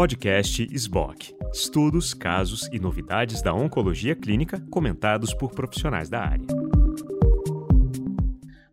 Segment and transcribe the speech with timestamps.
[0.00, 1.36] Podcast SBOC.
[1.52, 6.46] Estudos, casos e novidades da oncologia clínica comentados por profissionais da área.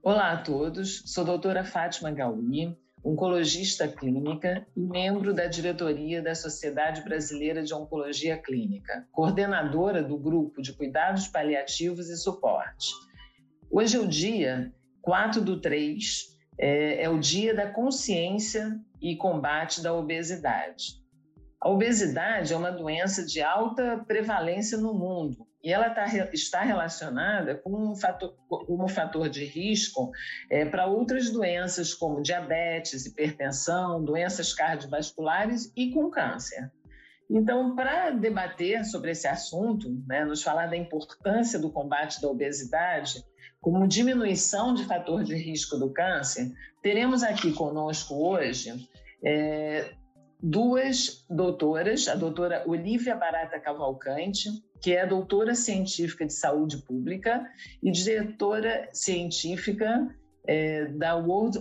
[0.02, 6.34] Olá a todos, sou a doutora Fátima Gauli, oncologista clínica e membro da diretoria da
[6.34, 12.94] Sociedade Brasileira de Oncologia Clínica, coordenadora do grupo de cuidados paliativos e suporte.
[13.70, 19.84] Hoje é o dia 4 do 3, é, é o dia da consciência e combate
[19.84, 21.05] da obesidade.
[21.67, 27.55] A obesidade é uma doença de alta prevalência no mundo e ela tá, está relacionada
[27.55, 30.09] com um fator, como fator de risco
[30.49, 36.72] é, para outras doenças como diabetes, hipertensão, doenças cardiovasculares e com câncer.
[37.30, 43.25] Então, para debater sobre esse assunto, né, nos falar da importância do combate da obesidade,
[43.59, 46.49] como diminuição de fator de risco do câncer,
[46.81, 48.72] teremos aqui conosco hoje
[49.22, 49.91] é,
[50.41, 54.50] duas doutoras, a doutora Olivia Barata Cavalcante,
[54.81, 57.45] que é doutora científica de saúde pública
[57.81, 61.59] e diretora científica é, da World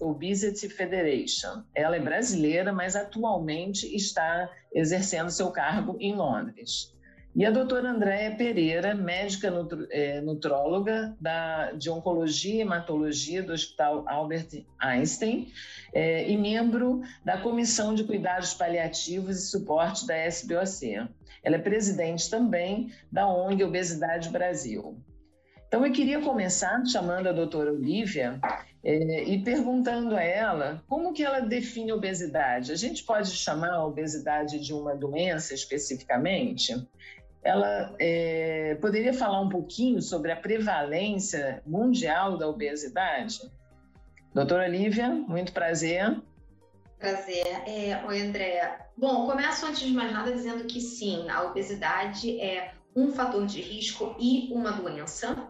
[0.00, 1.62] Obesity Federation.
[1.74, 6.94] Ela é brasileira, mas atualmente está exercendo seu cargo em Londres.
[7.38, 9.48] E a doutora Andréia Pereira, médica
[9.90, 15.46] é, nutróloga da, de Oncologia e Hematologia do Hospital Albert Einstein
[15.94, 21.08] é, e membro da Comissão de Cuidados Paliativos e Suporte da SBOC.
[21.44, 25.00] Ela é presidente também da ONG Obesidade Brasil.
[25.68, 28.40] Então, eu queria começar chamando a doutora Olivia
[28.82, 32.72] é, e perguntando a ela como que ela define obesidade.
[32.72, 36.74] A gente pode chamar a obesidade de uma doença especificamente?
[37.42, 43.40] Ela é, poderia falar um pouquinho sobre a prevalência mundial da obesidade?
[44.34, 46.20] Doutora Lívia, muito prazer.
[46.98, 47.46] Prazer.
[47.66, 48.80] É, oi, Andréa.
[48.96, 53.60] Bom, começo antes de mais nada dizendo que sim, a obesidade é um fator de
[53.60, 55.48] risco e uma doença.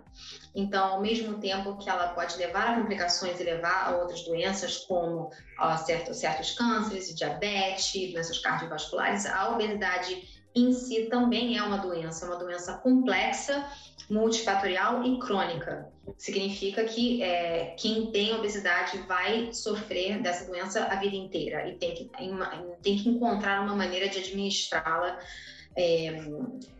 [0.54, 4.78] Então, ao mesmo tempo que ela pode levar a complicações e levar a outras doenças,
[4.78, 11.78] como ó, certo, certos cânceres, diabetes, doenças cardiovasculares, a obesidade em si também é uma
[11.78, 13.66] doença, uma doença complexa,
[14.10, 15.88] multifatorial e crônica.
[16.16, 21.94] Significa que é, quem tem obesidade vai sofrer dessa doença a vida inteira e tem
[21.94, 22.10] que,
[22.82, 25.18] tem que encontrar uma maneira de administrá-la
[25.76, 26.24] é,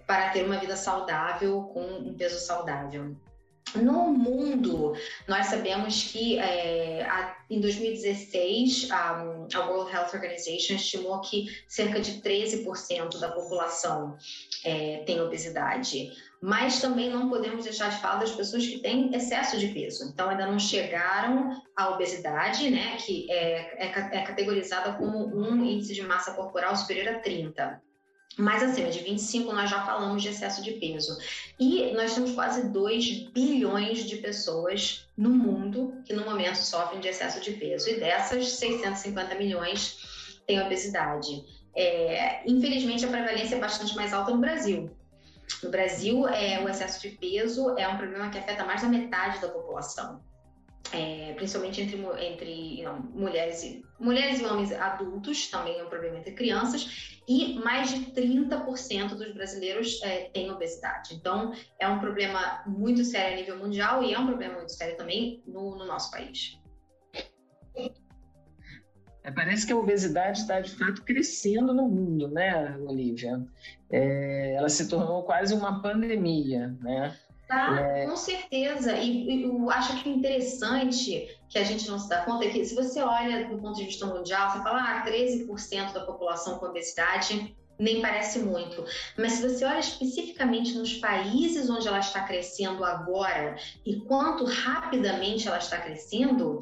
[0.07, 3.15] para ter uma vida saudável com um peso saudável.
[3.75, 4.95] No mundo,
[5.27, 9.23] nós sabemos que é, a, em 2016 a,
[9.67, 14.17] World Health Organization estimou que cerca de 13% da população
[14.65, 16.13] é, tem obesidade.
[16.41, 20.05] Mas também não podemos deixar de falar das pessoas que têm excesso de peso.
[20.05, 25.95] Então, ainda não chegaram à obesidade, né, que é, é, é categorizada como um índice
[25.95, 27.88] de massa corporal superior a 30
[28.37, 31.19] mais acima de 25, nós já falamos de excesso de peso.
[31.59, 37.09] E nós temos quase 2 bilhões de pessoas no mundo que no momento sofrem de
[37.09, 37.91] excesso de peso.
[37.91, 41.45] E dessas, 650 milhões têm obesidade.
[41.75, 44.91] É, infelizmente, a prevalência é bastante mais alta no Brasil.
[45.63, 49.41] No Brasil, é, o excesso de peso é um problema que afeta mais da metade
[49.41, 50.21] da população
[50.93, 56.19] é, principalmente entre, entre não, mulheres, e, mulheres e homens adultos, também é um problema
[56.19, 61.15] entre crianças, e mais de 30% dos brasileiros é, têm obesidade.
[61.15, 64.97] Então, é um problema muito sério a nível mundial e é um problema muito sério
[64.97, 66.59] também no, no nosso país.
[69.23, 73.45] É, parece que a obesidade está de fato crescendo no mundo, né, Olivia?
[73.91, 77.15] É, ela se tornou quase uma pandemia, né?
[77.49, 78.07] Tá, é...
[78.07, 78.93] com certeza.
[78.99, 82.65] E, eu acho que o interessante que a gente não se dá conta é que
[82.65, 86.67] se você olha do ponto de vista mundial, você fala, ah, 13% da população com
[86.67, 88.85] obesidade nem parece muito.
[89.17, 93.57] Mas se você olha especificamente nos países onde ela está crescendo agora
[93.87, 96.59] e quanto rapidamente ela está crescendo,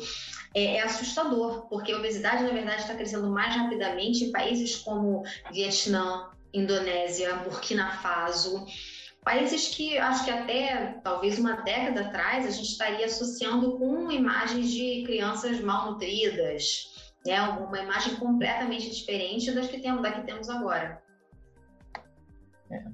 [0.55, 5.23] é, é assustador, porque a obesidade, na verdade, está crescendo mais rapidamente em países como
[5.51, 8.67] Vietnã, Indonésia, Burkina Faso.
[9.27, 14.71] Países que acho que até talvez uma década atrás a gente estaria associando com imagens
[14.71, 17.41] de crianças malnutridas, né?
[17.41, 21.03] uma imagem completamente diferente das que temos, da que temos agora.
[22.71, 22.85] É,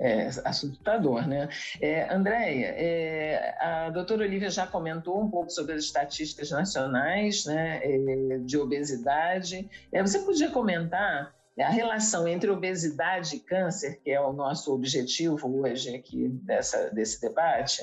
[0.00, 1.50] é assustador, né?
[1.78, 7.82] É, Andréia, é, a doutora Olivia já comentou um pouco sobre as estatísticas nacionais né,
[7.84, 9.68] é, de obesidade.
[9.92, 15.60] É, você podia comentar a relação entre obesidade e câncer, que é o nosso objetivo
[15.60, 17.82] hoje aqui dessa, desse debate?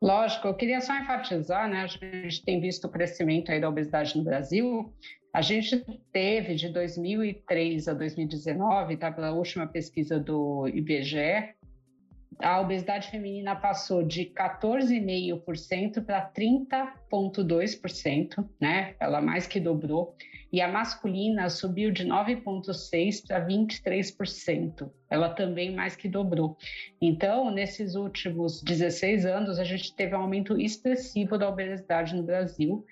[0.00, 1.82] Lógico, eu queria só enfatizar, né?
[1.82, 4.92] A gente tem visto o crescimento aí da obesidade no Brasil.
[5.34, 11.56] A gente teve de 2003 a 2019, tá, pela última pesquisa do IBGE,
[12.40, 18.94] a obesidade feminina passou de 14,5% para 30,2%, né?
[19.00, 20.14] Ela mais que dobrou.
[20.56, 24.90] E a masculina subiu de 9,6% para 23%.
[25.10, 26.56] Ela também mais que dobrou.
[26.98, 32.86] Então, nesses últimos 16 anos, a gente teve um aumento expressivo da obesidade no Brasil.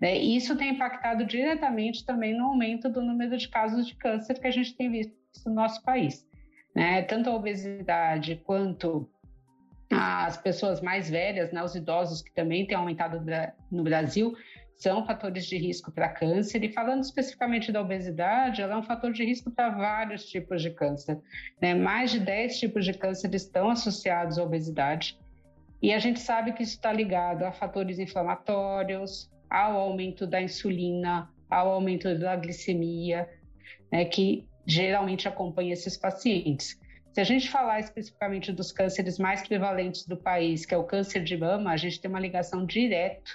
[0.00, 0.18] Né?
[0.18, 4.46] E isso tem impactado diretamente também no aumento do número de casos de câncer que
[4.46, 5.12] a gente tem visto
[5.44, 6.26] no nosso país
[6.74, 7.02] né?
[7.02, 9.08] Tanto a obesidade quanto
[9.92, 13.20] as pessoas mais velhas, né, os idosos que também têm aumentado
[13.70, 14.36] no Brasil,
[14.76, 16.64] são fatores de risco para câncer.
[16.64, 20.70] E falando especificamente da obesidade, ela é um fator de risco para vários tipos de
[20.70, 21.18] câncer.
[21.60, 21.74] Né?
[21.74, 25.18] Mais de 10 tipos de câncer estão associados à obesidade.
[25.82, 31.28] E a gente sabe que isso está ligado a fatores inflamatórios, ao aumento da insulina,
[31.48, 33.28] ao aumento da glicemia,
[33.90, 36.78] né, que geralmente acompanha esses pacientes.
[37.12, 41.24] Se a gente falar especificamente dos cânceres mais prevalentes do país, que é o câncer
[41.24, 43.30] de mama, a gente tem uma ligação direta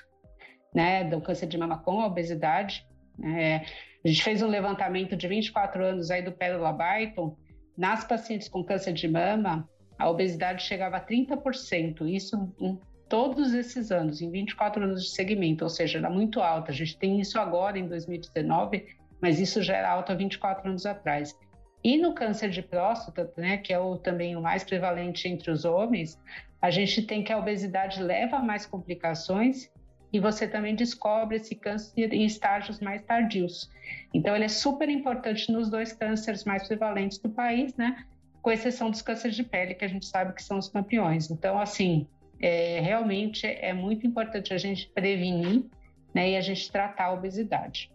[0.75, 2.85] né, do câncer de mama com obesidade.
[3.23, 3.61] É,
[4.03, 7.35] a gente fez um levantamento de 24 anos aí do Pérola Byton.
[7.75, 9.67] Nas pacientes com câncer de mama,
[9.97, 12.07] a obesidade chegava a 30%.
[12.07, 12.77] Isso em
[13.09, 16.71] todos esses anos, em 24 anos de segmento, ou seja, era muito alta.
[16.71, 18.85] A gente tem isso agora em 2019
[19.21, 21.35] mas isso já era alto há 24 anos atrás.
[21.83, 25.65] E no câncer de próstata, né, que é o, também o mais prevalente entre os
[25.65, 26.19] homens,
[26.61, 29.69] a gente tem que a obesidade leva a mais complicações
[30.15, 33.69] e você também descobre esse câncer em estágios mais tardios.
[34.13, 38.05] Então, ele é super importante nos dois cânceres mais prevalentes do país, né?
[38.41, 41.29] Com exceção dos cânceres de pele, que a gente sabe que são os campeões.
[41.29, 42.07] Então, assim,
[42.41, 45.65] é, realmente é muito importante a gente prevenir
[46.13, 47.91] né, e a gente tratar a obesidade.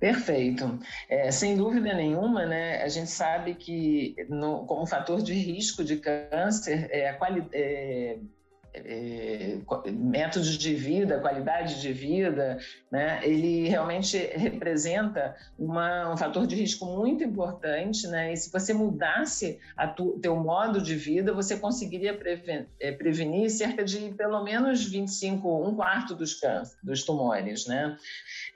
[0.00, 0.78] Perfeito.
[1.10, 5.98] É, sem dúvida nenhuma, né, a gente sabe que no, como fator de risco de
[5.98, 8.37] câncer, é, a qualidade.
[8.74, 12.58] É, é, métodos de vida, qualidade de vida,
[12.90, 18.72] né, ele realmente representa uma, um fator de risco muito importante, né, e se você
[18.74, 19.58] mudasse
[19.98, 25.68] o teu modo de vida, você conseguiria preven é, prevenir cerca de pelo menos 25,
[25.68, 27.96] um quarto dos, câncer, dos tumores, né.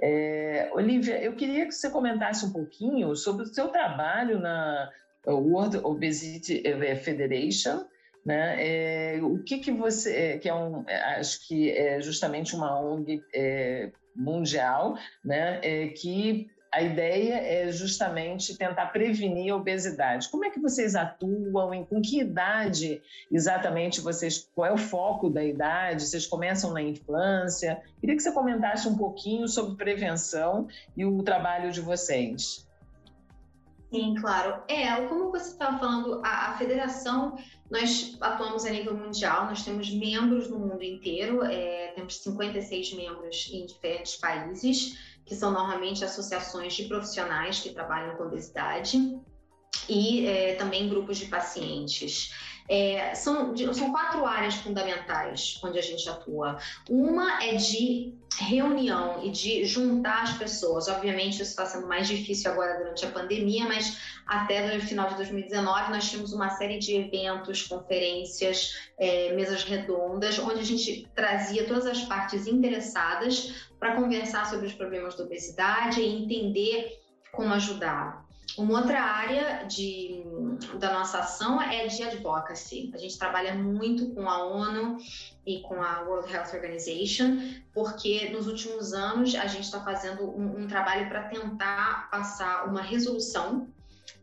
[0.00, 4.91] É, Olivia, eu queria que você comentasse um pouquinho sobre o seu trabalho na
[5.26, 6.62] World Obesity
[7.03, 7.85] Federation,
[8.25, 8.57] né?
[8.59, 12.81] É, o que, que você, é, que é um, é, acho que é justamente uma
[12.81, 15.61] ONG é, mundial, né?
[15.63, 20.31] É, que a ideia é justamente tentar prevenir a obesidade.
[20.31, 21.75] Como é que vocês atuam?
[21.75, 24.49] Em, com que idade exatamente vocês?
[24.55, 26.03] Qual é o foco da idade?
[26.03, 27.83] Vocês começam na infância?
[28.01, 30.67] Queria que você comentasse um pouquinho sobre prevenção
[30.97, 32.67] e o trabalho de vocês.
[33.93, 34.62] Sim, claro.
[34.69, 37.37] É, como você estava falando, a, a, federação,
[37.71, 43.50] nós atuamos a nível mundial, nós temos membros no mundo inteiro, é, temos 56 membros
[43.53, 44.97] em diferentes países,
[45.27, 49.21] que são normalmente associações de profissionais que trabalham com obesidade
[49.87, 52.33] e é, também grupos de pacientes.
[52.71, 56.56] É, são, são quatro áreas fundamentais onde a gente atua.
[56.89, 60.89] Uma é de reunião e de juntar as pessoas.
[60.89, 65.17] Obviamente, isso está sendo mais difícil agora durante a pandemia, mas até no final de
[65.17, 71.67] 2019 nós tínhamos uma série de eventos, conferências, é, mesas redondas, onde a gente trazia
[71.67, 77.01] todas as partes interessadas para conversar sobre os problemas da obesidade e entender
[77.32, 78.31] como ajudar.
[78.56, 80.23] Uma outra área de,
[80.79, 82.91] da nossa ação é de advocacy.
[82.94, 84.99] A gente trabalha muito com a ONU
[85.47, 87.39] e com a World Health Organization,
[87.73, 92.82] porque nos últimos anos a gente está fazendo um, um trabalho para tentar passar uma
[92.82, 93.69] resolução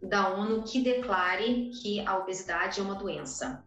[0.02, 3.64] da ONU que declare que a obesidade é uma doença.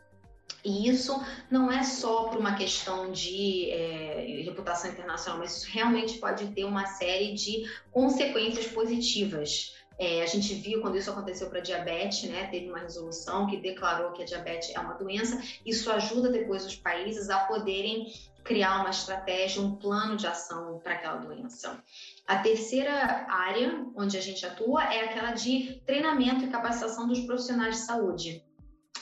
[0.64, 6.18] E isso não é só por uma questão de é, reputação internacional, mas isso realmente
[6.18, 11.60] pode ter uma série de consequências positivas é, a gente viu quando isso aconteceu para
[11.60, 12.48] diabetes, né?
[12.48, 15.40] Teve uma resolução que declarou que a diabetes é uma doença.
[15.64, 20.94] Isso ajuda depois os países a poderem criar uma estratégia, um plano de ação para
[20.94, 21.80] aquela doença.
[22.26, 22.92] A terceira
[23.28, 28.44] área onde a gente atua é aquela de treinamento e capacitação dos profissionais de saúde.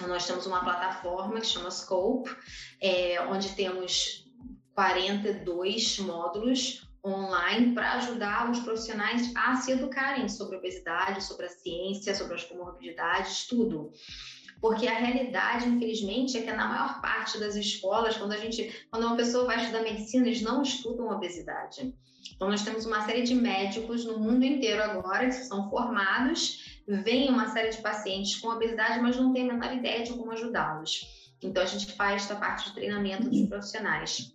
[0.07, 2.30] Nós temos uma plataforma que chama Scope,
[2.78, 4.26] é, onde temos
[4.75, 12.14] 42 módulos online para ajudar os profissionais a se educarem sobre obesidade, sobre a ciência,
[12.14, 13.92] sobre as comorbidades, tudo.
[14.61, 19.07] Porque a realidade, infelizmente, é que na maior parte das escolas, quando a gente, quando
[19.07, 21.95] uma pessoa vai estudar medicina, eles não estudam obesidade.
[22.35, 27.30] Então, nós temos uma série de médicos no mundo inteiro agora que são formados, vem
[27.30, 31.07] uma série de pacientes com obesidade, mas não tem a menor ideia de como ajudá-los.
[31.42, 34.35] Então, a gente faz essa parte de treinamento dos profissionais.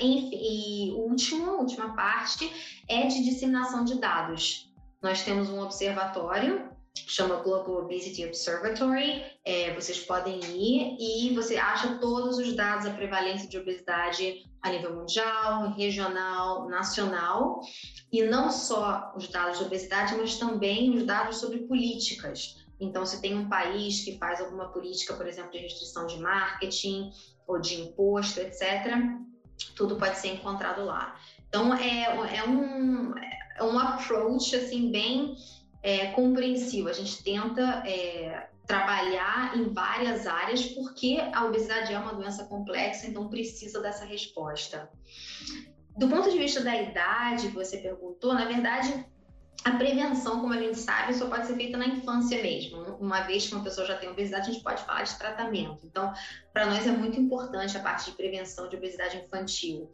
[0.00, 2.50] E, e último, última parte
[2.88, 4.70] é de disseminação de dados.
[5.02, 9.22] Nós temos um observatório chama Global Obesity Observatory.
[9.44, 14.70] É, vocês podem ir e você acha todos os dados da prevalência de obesidade a
[14.70, 17.60] nível mundial, regional, nacional,
[18.10, 22.64] e não só os dados de obesidade, mas também os dados sobre políticas.
[22.80, 27.10] Então, se tem um país que faz alguma política, por exemplo, de restrição de marketing
[27.46, 28.62] ou de imposto, etc.,
[29.74, 31.16] tudo pode ser encontrado lá.
[31.48, 35.36] Então, é, é, um, é um approach, assim, bem
[35.82, 36.88] é, compreensivo.
[36.88, 43.06] A gente tenta é, trabalhar em várias áreas porque a obesidade é uma doença complexa,
[43.06, 44.90] então precisa dessa resposta.
[45.96, 49.06] Do ponto de vista da idade que você perguntou, na verdade,
[49.62, 52.82] a prevenção, como a gente sabe, só pode ser feita na infância mesmo.
[53.00, 55.78] Uma vez que uma pessoa já tem obesidade, a gente pode falar de tratamento.
[55.84, 56.12] Então,
[56.52, 59.90] para nós é muito importante a parte de prevenção de obesidade infantil.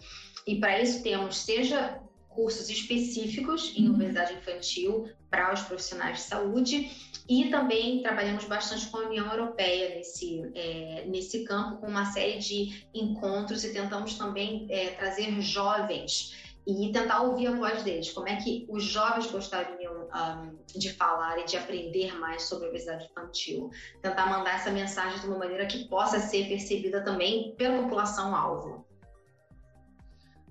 [0.47, 2.00] E para isso temos, seja
[2.31, 3.95] cursos específicos em uhum.
[3.95, 6.90] obesidade infantil para os profissionais de saúde
[7.29, 12.38] e também trabalhamos bastante com a União Europeia nesse, é, nesse campo, com uma série
[12.38, 18.29] de encontros e tentamos também é, trazer jovens e tentar ouvir a voz deles, como
[18.29, 23.71] é que os jovens gostariam um, de falar e de aprender mais sobre obesidade infantil,
[24.00, 28.85] tentar mandar essa mensagem de uma maneira que possa ser percebida também pela população alvo.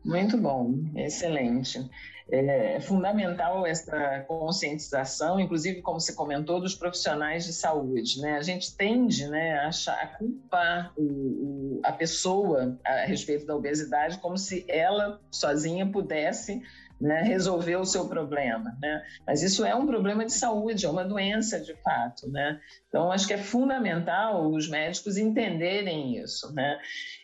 [0.04, 1.90] Muito bom, excelente.
[2.32, 8.22] É fundamental essa conscientização, inclusive, como você comentou, dos profissionais de saúde.
[8.22, 8.38] Né?
[8.38, 13.56] A gente tende né, a, achar, a culpar o, o, a pessoa a respeito da
[13.56, 16.62] obesidade como se ela sozinha pudesse
[17.00, 19.02] né, resolver o seu problema, né?
[19.26, 22.60] Mas isso é um problema de saúde, é uma doença de fato, né?
[22.90, 26.78] Então acho que é fundamental os médicos entenderem isso, né?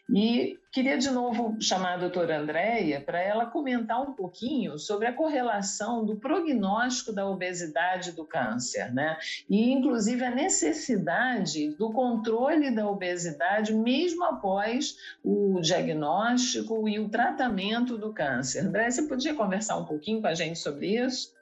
[0.08, 5.14] E queria de novo chamar a doutora Andréia para ela comentar um pouquinho sobre a
[5.14, 9.18] correlação do prognóstico da obesidade e do câncer, né?
[9.50, 17.98] E inclusive a necessidade do controle da obesidade mesmo após o diagnóstico e o tratamento
[17.98, 18.60] do câncer.
[18.60, 21.34] Andréia, você podia conversar um pouquinho com a gente sobre isso?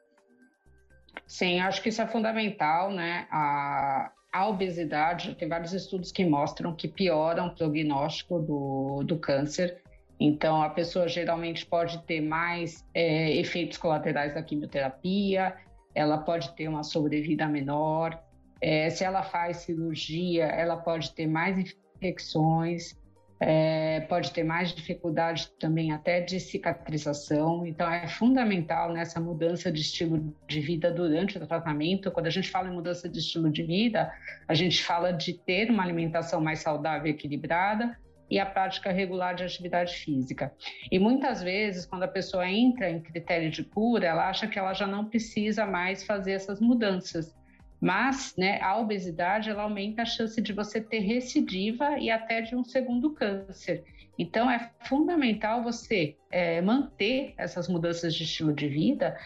[1.28, 3.28] Sim, acho que isso é fundamental, né?
[3.30, 9.78] A, a obesidade, tem vários estudos que mostram que pioram o prognóstico do, do câncer.
[10.20, 15.56] Então, a pessoa geralmente pode ter mais é, efeitos colaterais da quimioterapia,
[15.94, 18.20] ela pode ter uma sobrevida menor.
[18.60, 22.98] É, se ela faz cirurgia, ela pode ter mais infecções
[23.46, 27.66] é, pode ter mais dificuldade também até de cicatrização.
[27.66, 32.10] Então, é fundamental nessa mudança de estilo de vida durante o tratamento.
[32.10, 34.10] Quando a gente fala em mudança de estilo de vida,
[34.48, 37.98] a gente fala de ter uma alimentação mais saudável e equilibrada
[38.32, 40.54] e a prática regular de atividade física.
[40.90, 44.74] E muitas vezes, quando a pessoa entra em critério de cura, ela acha que ela
[44.74, 47.36] já não precisa mais fazer essas mudanças.
[47.84, 52.56] Mas né, a obesidade ela aumenta a chance de você ter recidiva e até de
[52.56, 53.84] um segundo câncer.
[54.18, 59.20] Então é fundamental você é, manter essas mudanças de estilo de vida.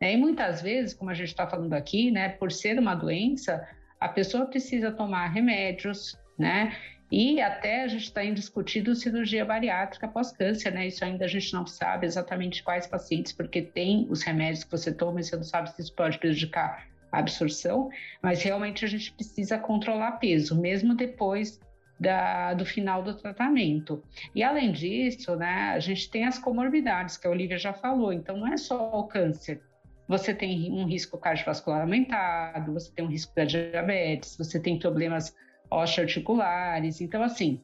[0.00, 3.66] Né, e muitas vezes, como a gente está falando aqui, né, por ser uma doença,
[3.98, 6.76] a pessoa precisa tomar remédios, né?
[7.10, 10.86] E até a gente está discutindo cirurgia bariátrica pós-câncer, né?
[10.86, 14.92] Isso ainda a gente não sabe exatamente quais pacientes, porque tem os remédios que você
[14.92, 17.88] toma e você não sabe se isso pode prejudicar absorção,
[18.22, 21.60] mas realmente a gente precisa controlar peso, mesmo depois
[21.98, 24.02] da, do final do tratamento.
[24.34, 28.36] E além disso, né, a gente tem as comorbidades, que a Olivia já falou, então
[28.36, 29.62] não é só o câncer.
[30.06, 35.36] Você tem um risco cardiovascular aumentado, você tem um risco da diabetes, você tem problemas
[35.70, 37.00] osteoarticulares.
[37.00, 37.62] Então, assim,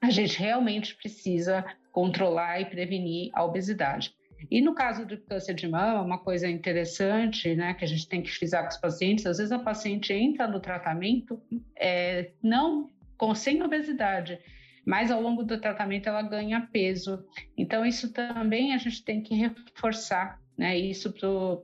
[0.00, 4.14] a gente realmente precisa controlar e prevenir a obesidade.
[4.50, 8.22] E no caso do câncer de mama, uma coisa interessante, né, que a gente tem
[8.22, 11.40] que frisar com os pacientes, às vezes a paciente entra no tratamento
[11.76, 14.38] é, não com sem obesidade,
[14.86, 17.24] mas ao longo do tratamento ela ganha peso.
[17.56, 21.12] Então isso também a gente tem que reforçar, né, isso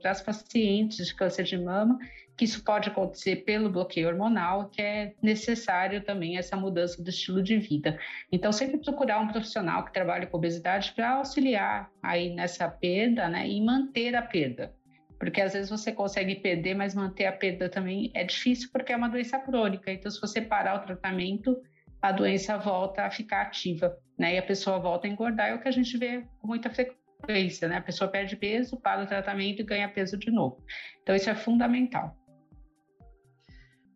[0.01, 1.99] para as pacientes de câncer de mama
[2.37, 7.41] que isso pode acontecer pelo bloqueio hormonal, que é necessário também essa mudança do estilo
[7.41, 7.97] de vida.
[8.31, 13.47] Então, sempre procurar um profissional que trabalhe com obesidade para auxiliar aí nessa perda, né,
[13.47, 14.73] e manter a perda.
[15.17, 18.97] Porque às vezes você consegue perder, mas manter a perda também é difícil porque é
[18.97, 19.89] uma doença crônica.
[19.89, 21.57] Então, se você parar o tratamento,
[22.01, 24.35] a doença volta a ficar ativa, né?
[24.35, 27.04] E a pessoa volta a engordar, é o que a gente vê com muita frequência
[27.25, 27.77] sequência, né?
[27.77, 30.63] A pessoa perde peso, para o tratamento e ganha peso de novo.
[31.01, 32.15] Então, isso é fundamental.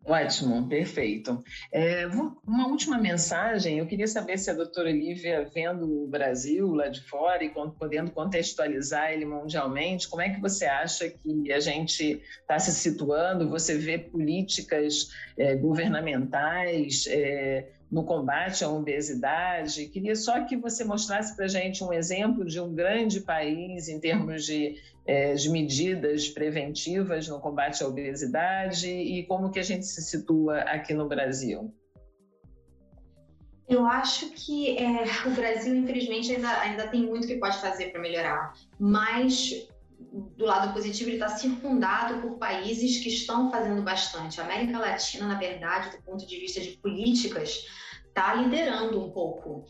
[0.02, 1.42] Ótimo, perfeito.
[1.70, 2.06] É,
[2.44, 7.00] uma última mensagem, eu queria saber se a doutora Olivia, vendo o Brasil lá de
[7.02, 12.58] fora e podendo contextualizar ele mundialmente, como é que você acha que a gente está
[12.58, 13.50] se situando?
[13.50, 19.86] Você vê políticas é, governamentais é, no combate à obesidade?
[19.86, 23.98] Queria só que você mostrasse para a gente um exemplo de um grande país em
[23.98, 29.84] termos de é, de medidas preventivas no combate à obesidade e como que a gente
[29.84, 31.74] se situa aqui no Brasil?
[33.68, 38.00] Eu acho que é, o Brasil, infelizmente, ainda, ainda tem muito que pode fazer para
[38.00, 39.68] melhorar, mas
[40.36, 44.40] do lado positivo, ele está circundado por países que estão fazendo bastante.
[44.40, 47.66] A América Latina, na verdade, do ponto de vista de políticas,
[48.08, 49.64] está liderando um pouco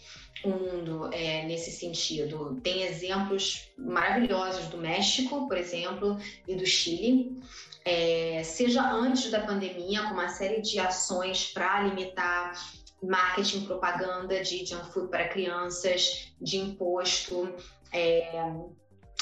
[0.44, 2.58] o mundo é, nesse sentido.
[2.62, 6.18] Tem exemplos maravilhosos do México, por exemplo,
[6.49, 7.38] e do Chile.
[7.84, 12.52] É, seja antes da pandemia, com uma série de ações para limitar
[13.02, 17.54] marketing, propaganda de junk food para crianças, de imposto,
[17.92, 18.44] é,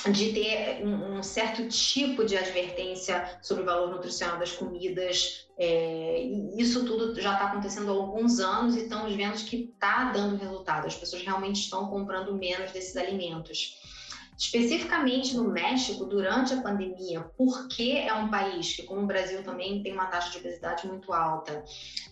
[0.07, 5.47] de ter um, um, certo tipo de advertência sobre o valor nutricional das comidas.
[5.59, 6.23] É,
[6.57, 10.87] isso tudo já está acontecendo há alguns anos e estamos vendo que está dando resultado.
[10.87, 13.98] As pessoas realmente estão comprando menos desses alimentos.
[14.39, 19.83] Especificamente no México, durante a pandemia, porque é um país que, como o Brasil, também
[19.83, 21.65] tem uma taxa de obesidade muito alta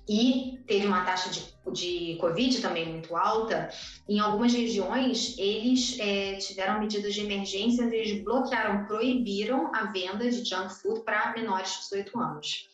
[0.09, 3.71] e teve uma taxa de, de Covid também muito alta,
[4.09, 10.45] em algumas regiões eles é, tiveram medidas de emergência, eles bloquearam, proibiram a venda de
[10.45, 12.68] junk food para menores de 18 anos.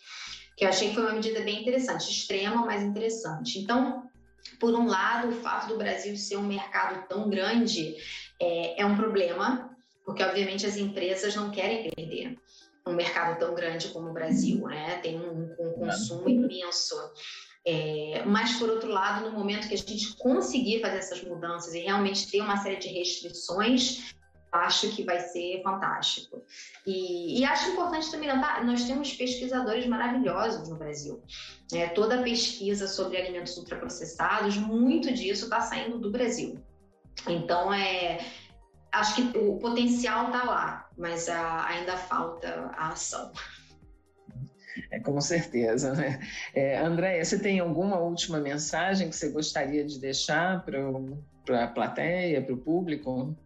[0.57, 3.59] Que eu achei que foi uma medida bem interessante, extrema, mas interessante.
[3.59, 4.11] Então,
[4.59, 7.97] por um lado, o fato do Brasil ser um mercado tão grande
[8.43, 9.71] é, é um problema,
[10.05, 12.37] porque obviamente as empresas não querem perder
[12.87, 14.99] um mercado tão grande como o Brasil, né?
[14.99, 16.97] Tem um, um consumo imenso.
[17.65, 21.79] É, mas, por outro lado, no momento que a gente conseguir fazer essas mudanças e
[21.79, 24.13] realmente ter uma série de restrições,
[24.51, 26.43] acho que vai ser fantástico.
[26.85, 31.23] E, e acho importante também notar, nós temos pesquisadores maravilhosos no Brasil.
[31.73, 36.59] É, toda a pesquisa sobre alimentos ultraprocessados, muito disso está saindo do Brasil.
[37.29, 38.19] Então, é,
[38.93, 43.33] acho que o potencial está lá, mas a, ainda falta a ação.
[44.91, 45.95] É, com certeza.
[45.95, 46.21] Né?
[46.55, 52.43] É, Andréia, você tem alguma última mensagem que você gostaria de deixar para a plateia,
[52.43, 53.37] para o público?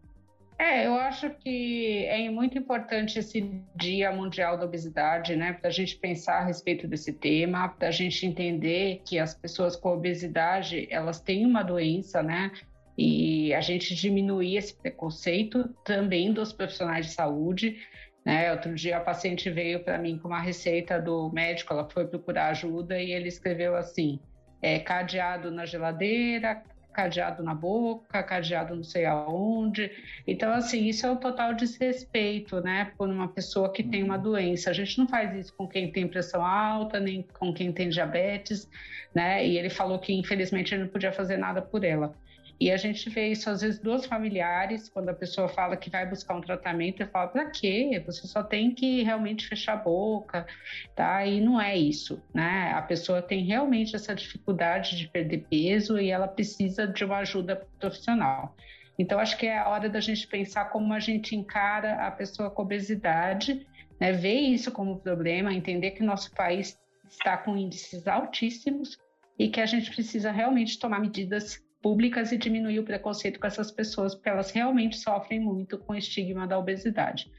[0.58, 3.42] É, eu acho que é muito importante esse
[3.74, 7.90] Dia Mundial da Obesidade, né, para a gente pensar a respeito desse tema, para a
[7.90, 12.50] gente entender que as pessoas com obesidade elas têm uma doença, né,
[12.96, 17.76] e a gente diminuir esse preconceito também dos profissionais de saúde.
[18.24, 18.50] Né?
[18.52, 22.48] Outro dia a paciente veio para mim com uma receita do médico, ela foi procurar
[22.48, 24.18] ajuda e ele escreveu assim:
[24.62, 26.62] é, cadeado na geladeira,
[26.96, 29.90] cadeado na boca, cadeado não sei aonde.
[30.26, 34.70] Então, assim, isso é um total desrespeito, né, por uma pessoa que tem uma doença.
[34.70, 38.66] A gente não faz isso com quem tem pressão alta, nem com quem tem diabetes,
[39.14, 39.46] né?
[39.46, 42.16] E ele falou que, infelizmente, ele não podia fazer nada por ela.
[42.58, 46.06] E a gente vê isso às vezes dos familiares, quando a pessoa fala que vai
[46.08, 48.02] buscar um tratamento, e fala: para quê?
[48.06, 50.46] Você só tem que realmente fechar a boca,
[50.94, 51.24] tá?
[51.26, 52.72] E não é isso, né?
[52.74, 57.66] A pessoa tem realmente essa dificuldade de perder peso e ela precisa de uma ajuda
[57.78, 58.56] profissional.
[58.98, 62.50] Então, acho que é a hora da gente pensar como a gente encara a pessoa
[62.50, 63.66] com obesidade,
[64.00, 64.12] né?
[64.12, 68.98] ver isso como problema, entender que nosso país está com índices altíssimos
[69.38, 73.70] e que a gente precisa realmente tomar medidas públicas e diminuir o preconceito com essas
[73.70, 77.30] pessoas, porque elas realmente sofrem muito com o estigma da obesidade.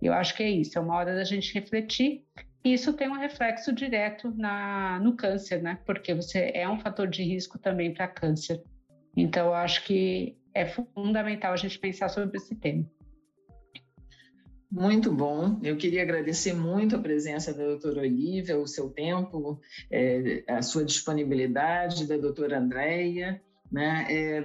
[0.00, 2.22] Eu acho que é isso, é uma hora da gente refletir.
[2.64, 5.80] E isso tem um reflexo direto na, no câncer, né?
[5.84, 8.62] Porque você é um fator de risco também para câncer.
[9.16, 12.88] Então, eu acho que é fundamental a gente pensar sobre esse tema.
[14.70, 15.58] Muito bom.
[15.64, 20.84] Eu queria agradecer muito a presença da doutora Olivia, o seu tempo, é, a sua
[20.84, 24.06] disponibilidade, da doutora Andréia né?
[24.08, 24.44] É,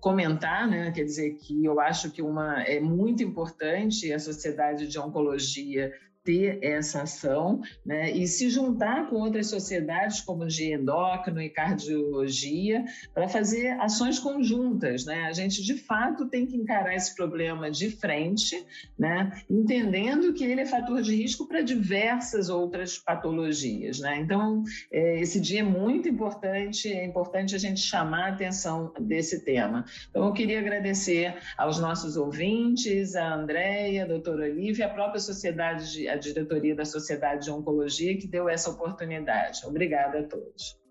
[0.00, 0.90] comentar, né?
[0.90, 5.92] Quer dizer que eu acho que uma é muito importante a sociedade de oncologia
[6.24, 12.84] ter essa ação né, e se juntar com outras sociedades como de endócrino e cardiologia
[13.12, 15.04] para fazer ações conjuntas.
[15.04, 15.24] Né?
[15.24, 18.64] A gente, de fato, tem que encarar esse problema de frente,
[18.98, 23.98] né, entendendo que ele é fator de risco para diversas outras patologias.
[23.98, 24.18] Né?
[24.20, 29.44] Então, é, esse dia é muito importante, é importante a gente chamar a atenção desse
[29.44, 29.84] tema.
[30.10, 36.08] Então, eu queria agradecer aos nossos ouvintes, a Andréia, a doutora Olivia, a própria sociedade,
[36.12, 39.64] a diretoria da Sociedade de Oncologia, que deu essa oportunidade.
[39.66, 40.81] Obrigada a todos.